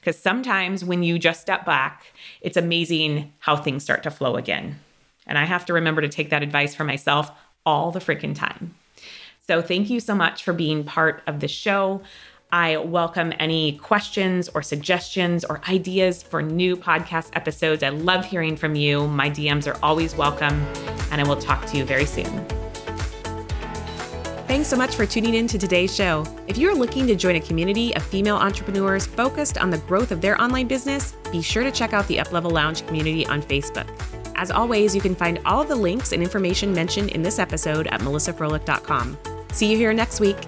Because 0.01 0.19
sometimes 0.19 0.85
when 0.85 1.03
you 1.03 1.19
just 1.19 1.41
step 1.41 1.65
back, 1.65 2.13
it's 2.43 2.59
amazing 2.59 3.33
how 3.39 3.57
things 3.57 3.83
start 3.83 4.03
to 4.03 4.11
flow 4.11 4.37
again. 4.37 4.81
And 5.27 5.39
I 5.39 5.45
have 5.45 5.65
to 5.67 5.73
remember 5.73 6.01
to 6.01 6.09
take 6.09 6.31
that 6.31 6.43
advice 6.43 6.75
for 6.75 6.85
myself 6.85 7.31
all 7.65 7.91
the 7.91 8.01
freaking 8.01 8.35
time. 8.35 8.75
So 9.47 9.61
thank 9.61 9.91
you 9.91 10.01
so 10.01 10.15
much 10.15 10.43
for 10.43 10.53
being 10.53 10.85
part 10.85 11.23
of 11.27 11.41
the 11.41 11.49
show. 11.49 12.03
I 12.53 12.77
welcome 12.77 13.33
any 13.39 13.79
questions 13.79 14.49
or 14.49 14.63
suggestions 14.63 15.45
or 15.45 15.61
ideas 15.69 16.23
for 16.23 16.41
new 16.41 16.77
podcast 16.77 17.31
episodes. 17.33 17.83
I 17.83 17.89
love 17.89 18.25
hearing 18.25 18.57
from 18.57 18.75
you. 18.75 19.09
My 19.09 19.29
DMs 19.29 19.67
are 19.67 19.77
always 19.83 20.15
welcome, 20.15 20.55
and 21.11 21.21
I 21.21 21.25
will 21.25 21.37
talk 21.37 21.67
to 21.67 21.77
you 21.77 21.85
very 21.85 22.07
soon. 22.07 22.47
Thanks 24.47 24.69
so 24.69 24.77
much 24.77 24.95
for 24.95 25.05
tuning 25.05 25.35
in 25.35 25.49
to 25.49 25.59
today's 25.59 25.93
show. 25.93 26.25
If 26.47 26.57
you're 26.57 26.77
looking 26.77 27.09
to 27.09 27.17
join 27.17 27.35
a 27.35 27.41
community 27.41 27.95
of 27.97 28.05
female 28.05 28.37
entrepreneurs 28.37 29.05
focused 29.05 29.59
on 29.59 29.71
the 29.71 29.79
growth 29.79 30.13
of 30.13 30.21
their 30.21 30.41
online 30.41 30.69
business, 30.69 31.17
be 31.33 31.43
sure 31.43 31.65
to 31.65 31.73
check 31.73 31.93
out 31.93 32.07
the 32.07 32.19
Uplevel 32.19 32.53
Lounge 32.53 32.87
community 32.87 33.27
on 33.27 33.43
Facebook. 33.43 33.89
As 34.37 34.51
always, 34.51 34.95
you 34.95 35.01
can 35.01 35.15
find 35.15 35.41
all 35.45 35.63
of 35.63 35.69
the 35.69 35.77
links 35.77 36.13
and 36.13 36.23
information 36.23 36.73
mentioned 36.73 37.11
in 37.11 37.23
this 37.23 37.39
episode 37.39 37.87
at 37.89 38.01
melissafroehlich.com. 38.01 39.19
See 39.53 39.71
you 39.71 39.77
here 39.77 39.93
next 39.93 40.21
week. 40.21 40.39